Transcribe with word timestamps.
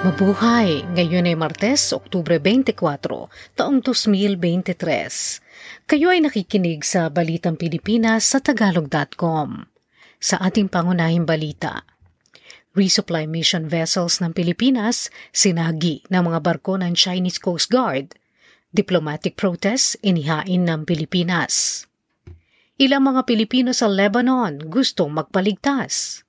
Mabuhay! 0.00 0.80
Ngayon 0.96 1.28
ay 1.28 1.36
Martes, 1.36 1.92
Oktubre 1.92 2.40
24, 2.40 2.72
taong 3.52 3.84
2023. 3.84 4.72
Kayo 5.84 6.08
ay 6.08 6.24
nakikinig 6.24 6.88
sa 6.88 7.12
Balitang 7.12 7.60
Pilipinas 7.60 8.32
sa 8.32 8.40
Tagalog.com. 8.40 9.68
Sa 10.16 10.40
ating 10.40 10.72
pangunahing 10.72 11.28
balita, 11.28 11.84
resupply 12.72 13.28
mission 13.28 13.68
vessels 13.68 14.24
ng 14.24 14.32
Pilipinas 14.32 15.12
sinagi 15.36 16.00
ng 16.08 16.32
mga 16.32 16.48
barko 16.48 16.80
ng 16.80 16.96
Chinese 16.96 17.36
Coast 17.36 17.68
Guard. 17.68 18.16
Diplomatic 18.72 19.36
protest 19.36 20.00
inihain 20.00 20.64
ng 20.64 20.88
Pilipinas. 20.88 21.84
Ilang 22.80 23.04
mga 23.04 23.28
Pilipino 23.28 23.76
sa 23.76 23.84
Lebanon 23.84 24.64
gustong 24.64 25.12
magpaligtas 25.12 26.24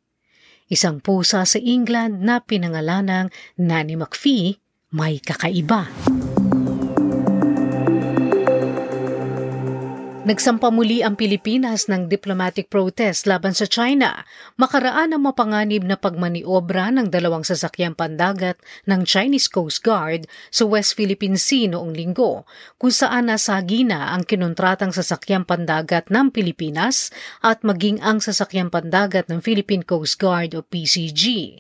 isang 0.72 1.04
pusa 1.04 1.44
sa 1.44 1.60
England 1.60 2.24
na 2.24 2.40
pinangalanang 2.40 3.28
Nanny 3.60 4.00
McPhee 4.00 4.56
may 4.96 5.20
kakaiba. 5.20 5.92
Nagsampa 10.22 10.70
muli 10.70 11.02
ang 11.02 11.18
Pilipinas 11.18 11.90
ng 11.90 12.06
diplomatic 12.06 12.70
protest 12.70 13.26
laban 13.26 13.58
sa 13.58 13.66
China, 13.66 14.22
makaraan 14.54 15.18
ang 15.18 15.26
mapanganib 15.26 15.82
na 15.82 15.98
pagmaniobra 15.98 16.94
ng 16.94 17.10
dalawang 17.10 17.42
sasakyang 17.42 17.98
pandagat 17.98 18.62
ng 18.86 19.02
Chinese 19.02 19.50
Coast 19.50 19.82
Guard 19.82 20.30
sa 20.54 20.70
West 20.70 20.94
Philippine 20.94 21.42
Sea 21.42 21.74
noong 21.74 21.98
linggo, 21.98 22.46
kung 22.78 22.94
saan 22.94 23.34
nasagi 23.34 23.82
na 23.82 24.14
ang 24.14 24.22
kinuntratang 24.22 24.94
sasakyang 24.94 25.42
pandagat 25.42 26.14
ng 26.14 26.30
Pilipinas 26.30 27.10
at 27.42 27.66
maging 27.66 27.98
ang 28.06 28.22
sasakyang 28.22 28.70
pandagat 28.70 29.26
ng 29.26 29.42
Philippine 29.42 29.82
Coast 29.82 30.22
Guard 30.22 30.54
o 30.54 30.62
PCG. 30.62 31.58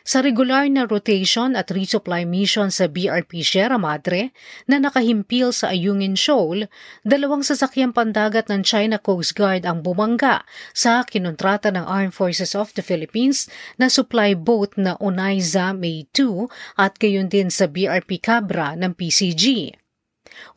Sa 0.00 0.24
regular 0.24 0.64
na 0.72 0.88
rotation 0.88 1.52
at 1.52 1.68
resupply 1.68 2.24
mission 2.24 2.72
sa 2.72 2.88
BRP 2.88 3.44
Sierra 3.44 3.76
Madre 3.76 4.32
na 4.64 4.80
nakahimpil 4.80 5.52
sa 5.52 5.68
Ayungin 5.76 6.16
Shoal, 6.16 6.72
dalawang 7.04 7.44
sasakyang 7.44 7.92
pandagat 7.92 8.48
ng 8.48 8.64
China 8.64 8.96
Coast 8.96 9.36
Guard 9.36 9.68
ang 9.68 9.84
bumangga 9.84 10.48
sa 10.72 11.04
kinontrata 11.04 11.68
ng 11.68 11.84
Armed 11.84 12.16
Forces 12.16 12.56
of 12.56 12.72
the 12.72 12.84
Philippines 12.84 13.44
na 13.76 13.92
supply 13.92 14.32
boat 14.32 14.72
na 14.80 14.96
Onaiza 14.96 15.76
May 15.76 16.08
2 16.16 16.80
at 16.80 16.96
gayon 16.96 17.28
din 17.28 17.52
sa 17.52 17.68
BRP 17.68 18.24
Cabra 18.24 18.72
ng 18.80 18.96
PCG. 18.96 19.76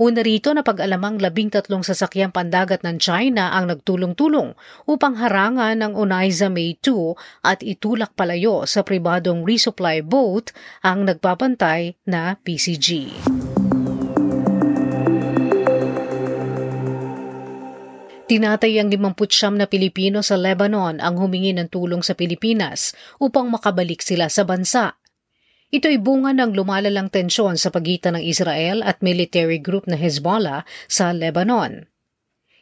Una 0.02 0.22
rito 0.26 0.50
na 0.52 0.66
pag-alamang 0.66 1.22
labing 1.22 1.54
tatlong 1.54 1.86
sasakyang 1.86 2.34
pandagat 2.34 2.82
ng 2.82 2.98
China 2.98 3.54
ang 3.54 3.70
nagtulong-tulong 3.70 4.58
upang 4.90 5.20
harangan 5.20 5.78
ng 5.80 5.94
Onaiza 5.94 6.50
May 6.50 6.76
2 6.82 7.46
at 7.46 7.62
itulak 7.62 8.18
palayo 8.18 8.66
sa 8.66 8.82
pribadong 8.82 9.46
resupply 9.46 10.02
boat 10.02 10.50
ang 10.82 11.06
nagpapantay 11.06 11.96
na 12.10 12.36
PCG. 12.42 13.14
Tinatay 18.24 18.80
ang 18.80 18.90
59 18.90 19.60
na 19.60 19.68
Pilipino 19.70 20.24
sa 20.24 20.40
Lebanon 20.40 20.98
ang 20.98 21.22
humingi 21.22 21.54
ng 21.54 21.70
tulong 21.70 22.02
sa 22.02 22.16
Pilipinas 22.16 22.96
upang 23.22 23.52
makabalik 23.52 24.02
sila 24.02 24.32
sa 24.32 24.42
bansa. 24.42 24.98
Ito 25.74 25.90
ay 25.90 25.98
bunga 25.98 26.38
ng 26.38 26.54
lumalalang 26.54 27.10
tensyon 27.10 27.58
sa 27.58 27.74
pagitan 27.74 28.14
ng 28.14 28.22
Israel 28.22 28.86
at 28.86 29.02
military 29.02 29.58
group 29.58 29.90
na 29.90 29.98
Hezbollah 29.98 30.70
sa 30.86 31.10
Lebanon. 31.10 31.90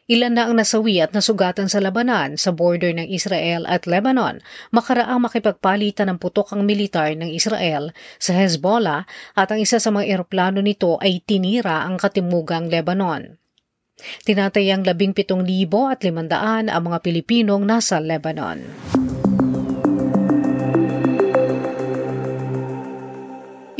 Ilan 0.08 0.32
na 0.32 0.48
ang 0.48 0.56
nasawi 0.56 0.96
at 1.04 1.12
nasugatan 1.12 1.68
sa 1.68 1.84
labanan 1.84 2.40
sa 2.40 2.56
border 2.56 2.96
ng 2.96 3.12
Israel 3.12 3.68
at 3.68 3.84
Lebanon 3.84 4.40
makaraang 4.72 5.28
makipagpalitan 5.28 6.08
ng 6.08 6.18
putok 6.24 6.56
ang 6.56 6.64
militar 6.64 7.12
ng 7.12 7.28
Israel 7.28 7.92
sa 8.16 8.32
Hezbollah 8.32 9.04
at 9.36 9.48
ang 9.52 9.60
isa 9.60 9.76
sa 9.76 9.92
mga 9.92 10.08
eroplano 10.08 10.64
nito 10.64 10.96
ay 10.96 11.20
tinira 11.20 11.84
ang 11.84 12.00
katimugang 12.00 12.72
Lebanon. 12.72 13.36
Tinatayang 14.24 14.88
17,500 14.88 15.52
ang 16.72 16.82
mga 16.88 16.98
Pilipinong 17.04 17.62
nasa 17.68 18.00
Lebanon. 18.00 18.64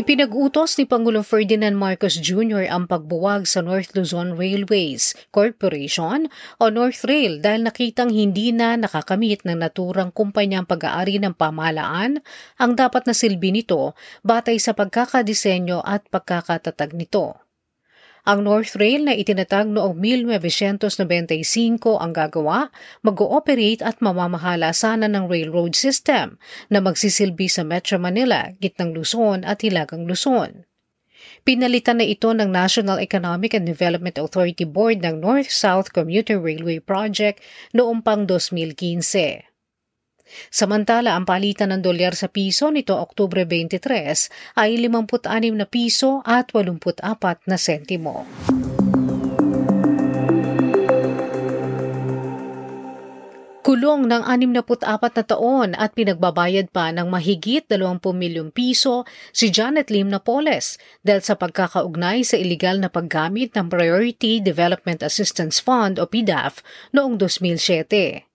Ipinag-utos 0.03 0.83
ni 0.83 0.85
Pangulong 0.91 1.23
Ferdinand 1.23 1.79
Marcos 1.79 2.19
Jr. 2.19 2.67
ang 2.67 2.91
pagbuwag 2.91 3.47
sa 3.47 3.63
North 3.63 3.95
Luzon 3.95 4.35
Railways 4.35 5.15
Corporation 5.31 6.27
o 6.59 6.75
North 6.75 7.07
Rail 7.07 7.39
dahil 7.39 7.63
nakitang 7.63 8.11
hindi 8.11 8.51
na 8.51 8.75
nakakamit 8.75 9.47
ng 9.47 9.63
naturang 9.63 10.11
kumpanyang 10.11 10.67
pag-aari 10.67 11.23
ng 11.23 11.39
pamahalaan 11.39 12.19
ang 12.59 12.73
dapat 12.75 13.07
na 13.07 13.15
silbi 13.15 13.55
nito 13.55 13.95
batay 14.27 14.59
sa 14.59 14.75
pagkakadisenyo 14.75 15.79
at 15.87 16.03
pagkakatatag 16.11 16.99
nito. 16.99 17.39
Ang 18.23 18.47
North 18.47 18.79
Rail 18.79 19.03
na 19.03 19.19
itinatag 19.19 19.67
noong 19.67 19.99
1995 19.99 21.99
ang 21.99 22.15
gagawa, 22.15 22.71
mag-ooperate 23.03 23.83
at 23.83 23.99
mamamahala 23.99 24.71
sana 24.71 25.11
ng 25.11 25.27
railroad 25.27 25.75
system 25.75 26.39
na 26.71 26.79
magsisilbi 26.79 27.51
sa 27.51 27.67
Metro 27.67 27.99
Manila, 27.99 28.55
Gitnang 28.63 28.95
Luzon 28.95 29.43
at 29.43 29.67
Hilagang 29.67 30.07
Luzon. 30.07 30.71
Pinalitan 31.43 31.99
na 31.99 32.07
ito 32.07 32.31
ng 32.31 32.47
National 32.47 33.03
Economic 33.03 33.59
and 33.59 33.67
Development 33.67 34.15
Authority 34.15 34.71
Board 34.71 35.03
ng 35.03 35.19
North-South 35.19 35.91
Commuter 35.91 36.39
Railway 36.39 36.79
Project 36.79 37.43
noong 37.75 38.07
pang 38.07 38.31
2015. 38.31 39.52
Samantala, 40.49 41.15
ang 41.17 41.29
palitan 41.29 41.75
ng 41.75 41.83
dolyar 41.85 42.17
sa 42.17 42.29
piso 42.31 42.71
nito 42.73 42.97
Oktubre 42.97 43.45
23 43.45 44.59
ay 44.59 44.79
56 44.79 45.29
na 45.55 45.67
piso 45.69 46.25
at 46.25 46.51
84 46.51 47.49
na 47.49 47.57
sentimo. 47.61 48.25
Kulong 53.63 54.11
ng 54.11 54.27
64 54.27 54.83
na 55.17 55.23
taon 55.23 55.71
at 55.79 55.95
pinagbabayad 55.95 56.75
pa 56.75 56.91
ng 56.91 57.07
mahigit 57.07 57.63
20 57.71 58.03
milyong 58.11 58.51
piso 58.51 59.07
si 59.31 59.55
Janet 59.55 59.87
Lim 59.87 60.11
Napoles 60.11 60.83
dahil 61.07 61.23
sa 61.23 61.39
pagkakaugnay 61.39 62.27
sa 62.27 62.35
ilegal 62.35 62.83
na 62.83 62.91
paggamit 62.91 63.55
ng 63.55 63.71
Priority 63.71 64.43
Development 64.43 65.07
Assistance 65.07 65.63
Fund 65.63 66.03
o 66.03 66.11
PDAF 66.11 66.59
noong 66.91 67.15
2007. 67.15 68.32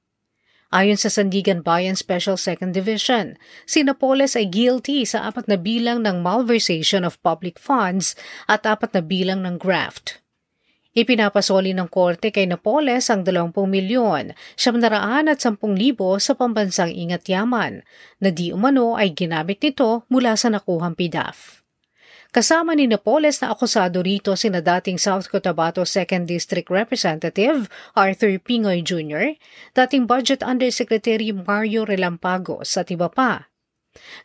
Ayon 0.67 1.00
sa 1.00 1.07
Sandigan 1.07 1.63
Bayan 1.63 1.95
Special 1.95 2.35
Second 2.35 2.75
Division, 2.75 3.39
si 3.63 3.88
Napoles 3.88 4.35
ay 4.35 4.51
guilty 4.51 5.07
sa 5.07 5.31
apat 5.31 5.47
na 5.47 5.55
bilang 5.55 6.03
ng 6.03 6.19
malversation 6.19 7.07
of 7.07 7.16
public 7.23 7.55
funds 7.55 8.19
at 8.51 8.67
apat 8.67 8.91
na 8.91 9.00
bilang 9.00 9.47
ng 9.47 9.55
graft. 9.55 10.19
Ipinapasoli 10.91 11.72
ng 11.72 11.88
korte 11.88 12.35
kay 12.35 12.50
Napoles 12.50 13.07
ang 13.07 13.23
20 13.23 13.53
milyon, 13.53 14.35
710,000 14.59 15.55
sa 16.19 16.33
pambansang 16.35 16.91
ingat 16.91 17.23
yaman, 17.31 17.85
na 18.19 18.29
di 18.34 18.51
umano 18.51 18.99
ay 18.99 19.16
ginamit 19.16 19.63
nito 19.63 20.03
mula 20.11 20.35
sa 20.35 20.51
nakuhang 20.51 20.99
PIDAF. 20.99 21.66
Kasama 22.35 22.75
ni 22.75 22.91
Napoles 22.91 23.39
na 23.39 23.55
akusado 23.55 24.03
rito 24.03 24.35
sina 24.35 24.59
dating 24.59 24.99
South 24.99 25.31
Cotabato 25.31 25.88
2nd 25.88 26.27
District 26.27 26.67
Representative 26.67 27.71
Arthur 27.95 28.35
Pingoy 28.43 28.83
Jr., 28.83 29.39
dating 29.71 30.11
Budget 30.11 30.43
Undersecretary 30.43 31.31
Mario 31.31 31.87
Relampagos 31.87 32.75
at 32.75 32.91
iba 32.91 33.07
pa. 33.07 33.47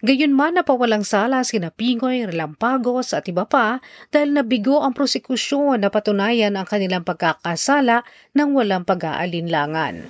Gayunman 0.02 0.58
napawalang 0.58 1.06
sala 1.06 1.46
sina 1.46 1.70
Pingoy, 1.70 2.26
Relampagos 2.26 3.14
at 3.14 3.30
iba 3.30 3.46
pa 3.46 3.78
dahil 4.10 4.34
nabigo 4.34 4.82
ang 4.82 4.92
prosekusyon 4.92 5.86
na 5.86 5.88
patunayan 5.88 6.58
ang 6.58 6.66
kanilang 6.66 7.06
pagkakasala 7.06 8.02
ng 8.34 8.48
walang 8.52 8.82
pag-aalinlangan. 8.82 10.04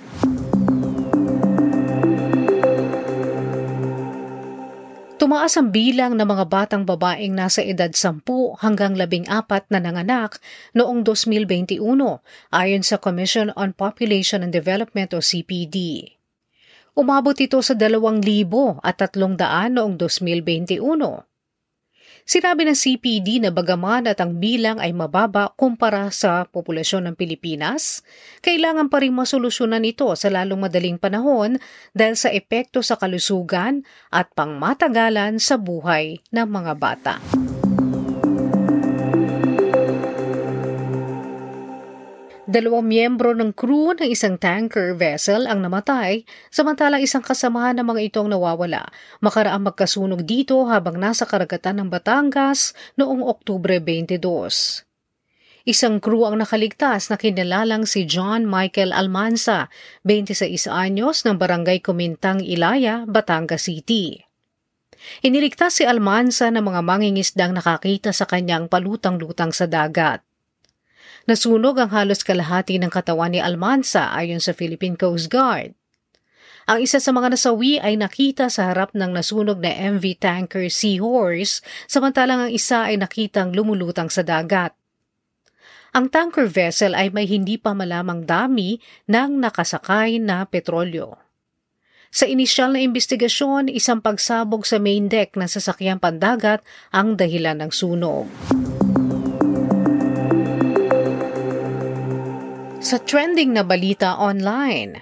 Tumaas 5.23 5.55
ang 5.55 5.71
bilang 5.71 6.19
ng 6.19 6.27
mga 6.27 6.51
batang 6.51 6.83
babaeng 6.83 7.31
nasa 7.31 7.63
edad 7.63 7.87
10 7.87 8.27
hanggang 8.59 8.91
14 8.91 9.71
na 9.71 9.79
nanganak 9.79 10.35
noong 10.75 11.07
2021 11.07 11.79
ayon 12.51 12.83
sa 12.83 12.99
Commission 12.99 13.47
on 13.55 13.71
Population 13.71 14.43
and 14.43 14.51
Development 14.51 15.15
o 15.15 15.23
CPD. 15.23 16.11
Umabot 16.99 17.39
ito 17.39 17.55
sa 17.63 17.71
2,000 17.71 18.83
at 18.83 18.99
300 18.99 19.71
noong 19.71 19.95
2021 19.95 20.83
Sinabi 22.23 22.63
ng 22.63 22.77
CPD 22.79 23.43
na 23.43 23.51
bagaman 23.51 24.07
at 24.07 24.23
ang 24.23 24.39
bilang 24.39 24.79
ay 24.79 24.95
mababa 24.95 25.51
kumpara 25.59 26.07
sa 26.07 26.47
populasyon 26.47 27.11
ng 27.11 27.15
Pilipinas, 27.19 27.99
kailangan 28.39 28.87
pa 28.87 29.03
rin 29.03 29.11
masolusyonan 29.11 29.83
ito 29.83 30.07
sa 30.15 30.31
lalong 30.31 30.63
madaling 30.63 30.95
panahon 30.95 31.59
dahil 31.91 32.15
sa 32.15 32.31
epekto 32.31 32.79
sa 32.79 32.95
kalusugan 32.95 33.83
at 34.07 34.31
pangmatagalan 34.31 35.35
sa 35.35 35.59
buhay 35.59 36.23
ng 36.31 36.47
mga 36.47 36.73
bata. 36.79 37.19
Dalawang 42.53 42.85
miyembro 42.85 43.33
ng 43.33 43.49
crew 43.49 43.97
ng 43.97 44.05
isang 44.13 44.37
tanker 44.37 44.93
vessel 44.93 45.49
ang 45.49 45.65
namatay, 45.65 46.21
samantalang 46.53 47.01
isang 47.01 47.25
kasamahan 47.25 47.81
ng 47.81 47.85
mga 47.89 48.13
itong 48.13 48.29
nawawala. 48.29 48.93
Makaraang 49.25 49.65
magkasunog 49.65 50.21
dito 50.21 50.61
habang 50.69 51.01
nasa 51.01 51.25
karagatan 51.25 51.81
ng 51.81 51.89
Batangas 51.89 52.77
noong 52.93 53.25
Oktubre 53.25 53.81
22. 53.81 54.21
Isang 55.65 55.97
crew 55.97 56.29
ang 56.29 56.37
nakaligtas 56.37 57.09
na 57.09 57.17
kinalalang 57.17 57.89
si 57.89 58.05
John 58.05 58.45
Michael 58.45 58.93
Almanza, 58.93 59.73
26 60.05 60.69
anyos 60.69 61.25
ng 61.25 61.41
barangay 61.41 61.81
Kumintang, 61.81 62.37
Ilaya, 62.37 63.09
Batangas 63.09 63.65
City. 63.65 64.21
Iniligtas 65.25 65.81
si 65.81 65.89
Almanza 65.89 66.53
ng 66.53 66.61
mga 66.61 66.85
mangingisdang 66.85 67.57
nakakita 67.57 68.13
sa 68.13 68.29
kanyang 68.29 68.69
palutang-lutang 68.69 69.49
sa 69.49 69.65
dagat. 69.65 70.21
Nasunog 71.23 71.79
ang 71.79 71.87
halos 71.95 72.19
kalahati 72.19 72.75
ng 72.83 72.91
katawan 72.91 73.31
ni 73.31 73.39
Almanza 73.39 74.11
ayon 74.11 74.43
sa 74.43 74.51
Philippine 74.51 74.99
Coast 74.99 75.31
Guard. 75.31 75.71
Ang 76.67 76.83
isa 76.83 76.99
sa 76.99 77.15
mga 77.15 77.31
nasawi 77.31 77.79
ay 77.79 77.95
nakita 77.95 78.51
sa 78.51 78.71
harap 78.71 78.91
ng 78.91 79.07
nasunog 79.07 79.59
na 79.63 79.71
MV 79.71 80.03
tanker 80.19 80.67
Seahorse, 80.67 81.63
samantalang 81.87 82.47
ang 82.47 82.51
isa 82.51 82.91
ay 82.91 82.99
nakitang 82.99 83.55
lumulutang 83.55 84.11
sa 84.11 84.19
dagat. 84.19 84.75
Ang 85.95 86.11
tanker 86.11 86.43
vessel 86.43 86.91
ay 86.91 87.07
may 87.07 87.23
hindi 87.23 87.55
pa 87.55 87.71
malamang 87.71 88.27
dami 88.27 88.83
ng 89.07 89.39
nakasakay 89.39 90.19
na 90.19 90.43
petrolyo. 90.43 91.15
Sa 92.11 92.27
inisyal 92.27 92.75
na 92.75 92.83
investigasyon, 92.83 93.71
isang 93.71 94.03
pagsabog 94.03 94.67
sa 94.67 94.75
main 94.75 95.07
deck 95.07 95.39
ng 95.39 95.47
sasakyang 95.47 96.03
pandagat 96.03 96.59
ang 96.91 97.15
dahilan 97.15 97.63
ng 97.63 97.71
sunog. 97.71 98.27
Sa 102.93 103.01
trending 103.01 103.57
na 103.57 103.65
balita 103.65 104.13
online, 104.21 105.01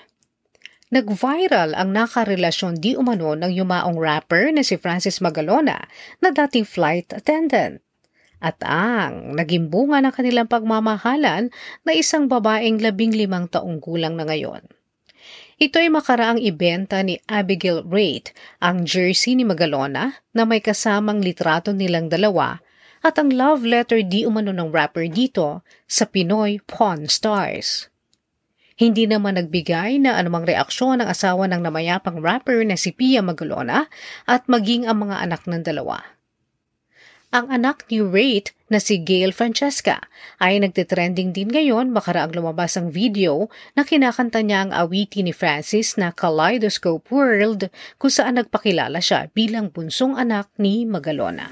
Nag-viral 0.96 1.76
ang 1.76 1.92
nakarelasyon 1.92 2.80
di 2.80 2.96
umano 2.96 3.36
ng 3.36 3.52
yumaong 3.52 4.00
rapper 4.00 4.48
na 4.56 4.64
si 4.64 4.80
Francis 4.80 5.20
Magalona 5.20 5.92
na 6.24 6.32
dating 6.32 6.64
flight 6.64 7.12
attendant. 7.12 7.84
At 8.40 8.64
ang 8.64 9.36
naging 9.36 9.68
bunga 9.68 10.00
ng 10.00 10.16
kanilang 10.16 10.48
pagmamahalan 10.48 11.52
na 11.84 11.92
isang 11.92 12.32
babaeng 12.32 12.80
labing 12.80 13.12
limang 13.12 13.52
taong 13.52 13.84
gulang 13.84 14.16
na 14.16 14.24
ngayon. 14.24 14.64
Ito 15.60 15.84
ay 15.84 15.92
makaraang 15.92 16.40
ibenta 16.40 17.04
ni 17.04 17.20
Abigail 17.28 17.84
Rate, 17.84 18.32
ang 18.64 18.88
jersey 18.88 19.36
ni 19.36 19.44
Magalona 19.44 20.16
na 20.32 20.48
may 20.48 20.64
kasamang 20.64 21.20
litrato 21.20 21.76
nilang 21.76 22.08
dalawa 22.08 22.64
at 23.02 23.18
ang 23.18 23.34
love 23.34 23.66
letter 23.66 24.06
di 24.06 24.26
umano 24.26 24.54
ng 24.54 24.70
rapper 24.70 25.10
dito 25.10 25.66
sa 25.90 26.06
Pinoy 26.06 26.62
Pawn 26.66 27.10
Stars. 27.10 27.90
Hindi 28.82 29.06
naman 29.06 29.38
nagbigay 29.38 30.02
na 30.02 30.18
anumang 30.18 30.50
reaksyon 30.50 31.02
ang 31.02 31.10
asawa 31.10 31.46
ng 31.46 31.62
namayapang 31.62 32.18
rapper 32.18 32.66
na 32.66 32.74
si 32.74 32.90
Pia 32.90 33.22
Magalona 33.22 33.86
at 34.26 34.50
maging 34.50 34.90
ang 34.90 35.06
mga 35.06 35.22
anak 35.22 35.46
ng 35.46 35.62
dalawa. 35.62 36.02
Ang 37.32 37.48
anak 37.48 37.88
ni 37.88 38.04
Rate 38.04 38.52
na 38.68 38.76
si 38.82 39.00
Gail 39.00 39.32
Francesca 39.32 40.04
ay 40.44 40.60
nagtitrending 40.60 41.32
din 41.32 41.48
ngayon 41.48 41.88
makaraang 41.96 42.36
lumabas 42.36 42.76
ang 42.76 42.92
video 42.92 43.48
na 43.72 43.88
kinakanta 43.88 44.44
niya 44.44 44.68
ang 44.68 44.72
awiti 44.76 45.24
ni 45.24 45.32
Francis 45.32 45.96
na 45.96 46.12
Kaleidoscope 46.12 47.08
World 47.08 47.72
kung 47.96 48.12
saan 48.12 48.36
nagpakilala 48.36 49.00
siya 49.00 49.32
bilang 49.32 49.72
bunsong 49.72 50.20
anak 50.20 50.52
ni 50.60 50.84
Magalona. 50.84 51.48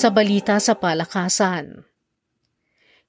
Sa 0.00 0.08
balita 0.08 0.56
sa 0.56 0.80
palakasan, 0.80 1.84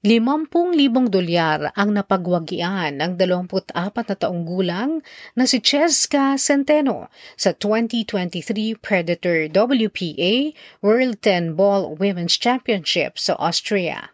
Limampung 0.04 0.76
libong 0.76 1.08
dolyar 1.08 1.72
ang 1.72 1.96
napagwagian 1.96 3.00
ng 3.00 3.16
24 3.16 3.72
na 3.72 4.12
taong 4.12 4.44
gulang 4.44 5.00
na 5.32 5.48
si 5.48 5.64
Cheska 5.64 6.36
Centeno 6.36 7.08
sa 7.32 7.56
2023 7.56 8.76
Predator 8.76 9.48
WPA 9.48 10.52
World 10.84 11.16
10 11.24 11.56
Ball 11.56 11.96
Women's 11.96 12.36
Championship 12.36 13.16
sa 13.16 13.40
Austria. 13.40 14.12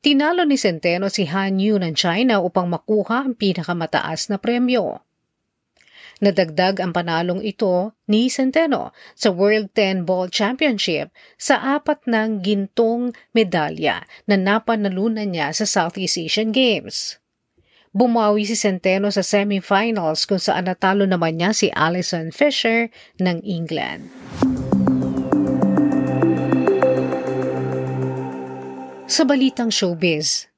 Tinalo 0.00 0.48
ni 0.48 0.56
Centeno 0.56 1.12
si 1.12 1.28
Han 1.28 1.60
Yu 1.60 1.76
ng 1.76 1.92
China 1.92 2.40
upang 2.40 2.72
makuha 2.72 3.28
ang 3.28 3.36
pinakamataas 3.36 4.32
na 4.32 4.40
premyo. 4.40 5.04
Nadagdag 6.18 6.82
ang 6.82 6.90
panalong 6.90 7.38
ito 7.46 7.94
ni 8.10 8.26
Centeno 8.26 8.90
sa 9.14 9.30
World 9.30 9.70
10 9.70 10.02
Ball 10.02 10.26
Championship 10.34 11.14
sa 11.38 11.78
apat 11.78 12.10
ng 12.10 12.42
gintong 12.42 13.14
medalya 13.30 14.02
na 14.26 14.34
napanalunan 14.34 15.30
niya 15.30 15.54
sa 15.54 15.62
Southeast 15.62 16.18
Asian 16.18 16.50
Games. 16.50 17.22
Bumawi 17.94 18.50
si 18.50 18.58
Centeno 18.58 19.14
sa 19.14 19.22
semifinals 19.22 20.26
kung 20.26 20.42
saan 20.42 20.66
natalo 20.66 21.06
naman 21.06 21.38
niya 21.38 21.54
si 21.54 21.70
Alison 21.70 22.34
Fisher 22.34 22.90
ng 23.22 23.38
England. 23.46 24.10
Sa 29.08 29.22
balitang 29.22 29.70
showbiz, 29.70 30.50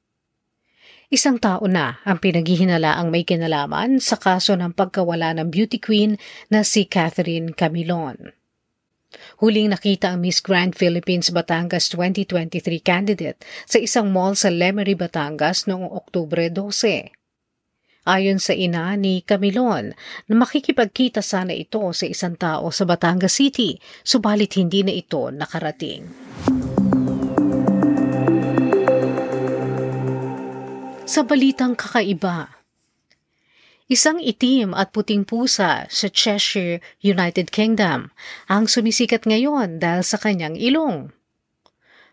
Isang 1.11 1.43
tao 1.43 1.67
na 1.67 1.99
ang 2.07 2.23
pinaghihinalaang 2.23 3.11
may 3.11 3.27
kinalaman 3.27 3.99
sa 3.99 4.15
kaso 4.15 4.55
ng 4.55 4.71
pagkawala 4.71 5.35
ng 5.35 5.51
beauty 5.51 5.83
queen 5.83 6.15
na 6.55 6.63
si 6.63 6.87
Catherine 6.87 7.51
Camilon. 7.51 8.31
Huling 9.43 9.75
nakita 9.75 10.15
ang 10.15 10.23
Miss 10.23 10.39
Grand 10.39 10.71
Philippines 10.71 11.35
Batangas 11.35 11.91
2023 11.91 12.63
candidate 12.79 13.43
sa 13.67 13.83
isang 13.83 14.15
mall 14.15 14.39
sa 14.39 14.55
Lemery, 14.55 14.95
Batangas 14.95 15.67
noong 15.67 15.91
Oktubre 15.91 16.47
12. 16.47 17.11
Ayon 18.07 18.39
sa 18.39 18.55
ina 18.55 18.95
ni 18.95 19.27
Camilon, 19.27 19.91
na 20.31 20.35
makikipagkita 20.39 21.27
sana 21.27 21.51
ito 21.51 21.91
sa 21.91 22.07
isang 22.07 22.39
tao 22.39 22.71
sa 22.71 22.87
Batangas 22.87 23.35
City, 23.35 23.75
subalit 24.07 24.55
hindi 24.55 24.87
na 24.87 24.95
ito 24.95 25.27
nakarating. 25.35 26.07
Sa 31.11 31.27
balitang 31.27 31.75
kakaiba, 31.75 32.55
Isang 33.91 34.23
itim 34.23 34.79
at 34.79 34.95
puting 34.95 35.27
pusa 35.27 35.91
sa 35.91 36.07
Cheshire, 36.07 36.79
United 37.03 37.51
Kingdom 37.51 38.15
ang 38.47 38.71
sumisikat 38.71 39.27
ngayon 39.27 39.83
dahil 39.83 40.07
sa 40.07 40.23
kanyang 40.23 40.55
ilong. 40.55 41.11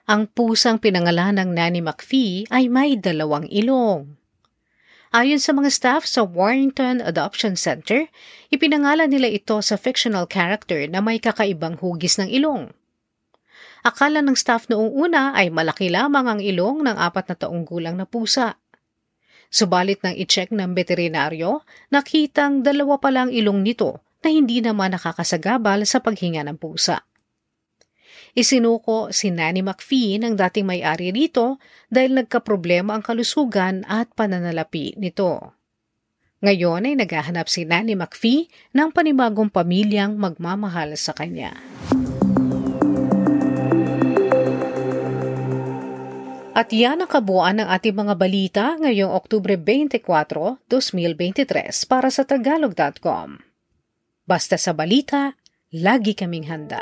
Ang 0.09 0.25
pusang 0.33 0.81
pinangalan 0.81 1.37
ng 1.37 1.53
Nanny 1.53 1.77
McPhee 1.77 2.49
ay 2.49 2.73
may 2.73 2.97
dalawang 2.97 3.45
ilong. 3.53 4.17
Ayon 5.13 5.37
sa 5.37 5.53
mga 5.53 5.69
staff 5.69 6.09
sa 6.09 6.25
Warrington 6.25 6.97
Adoption 7.05 7.53
Center, 7.53 8.09
ipinangalan 8.49 9.13
nila 9.13 9.29
ito 9.29 9.61
sa 9.61 9.77
fictional 9.77 10.25
character 10.25 10.89
na 10.89 11.05
may 11.05 11.21
kakaibang 11.21 11.77
hugis 11.77 12.17
ng 12.17 12.33
ilong. 12.33 12.73
Akala 13.85 14.25
ng 14.25 14.33
staff 14.33 14.65
noong 14.73 14.89
una 14.89 15.37
ay 15.37 15.53
malaki 15.53 15.93
lamang 15.93 16.25
ang 16.25 16.41
ilong 16.41 16.81
ng 16.81 16.97
apat 16.97 17.29
na 17.29 17.35
taong 17.37 17.61
gulang 17.61 17.93
na 17.93 18.09
pusa. 18.09 18.57
Subalit 19.47 20.03
nang 20.03 20.15
i-check 20.15 20.51
ng 20.51 20.75
veterinaryo, 20.75 21.63
nakitang 21.89 22.61
dalawa 22.61 22.99
pa 22.99 23.09
lang 23.09 23.31
ilong 23.31 23.63
nito 23.63 24.03
na 24.19 24.27
hindi 24.33 24.59
naman 24.59 24.91
nakakasagabal 24.91 25.87
sa 25.87 26.03
paghinga 26.03 26.43
ng 26.43 26.57
pusa. 26.59 27.03
Isinuko 28.37 29.09
si 29.09 29.33
Nanny 29.33 29.65
McPhee 29.65 30.21
ng 30.21 30.37
dating 30.37 30.69
may-ari 30.69 31.09
rito 31.09 31.57
dahil 31.89 32.13
nagkaproblema 32.21 32.93
ang 32.93 33.01
kalusugan 33.01 33.81
at 33.89 34.13
pananalapi 34.13 34.93
nito. 34.99 35.57
Ngayon 36.45 36.85
ay 36.85 36.93
naghahanap 37.01 37.49
si 37.49 37.65
Nanny 37.65 37.97
McPhee 37.97 38.45
ng 38.77 38.93
panibagong 38.93 39.49
pamilyang 39.49 40.21
magmamahal 40.21 40.93
sa 40.93 41.17
kanya. 41.17 41.57
At 46.57 46.73
yan 46.73 47.05
ang 47.05 47.09
kabuuan 47.13 47.61
ng 47.61 47.69
ating 47.69 47.93
mga 47.93 48.13
balita 48.17 48.65
ngayong 48.81 49.13
Oktubre 49.13 49.53
24, 49.61 50.01
2023 50.65 51.85
para 51.85 52.09
sa 52.09 52.25
tagalog.com. 52.25 53.37
Basta 54.25 54.57
sa 54.57 54.73
balita, 54.73 55.37
lagi 55.69 56.17
kaming 56.17 56.49
handa. 56.49 56.81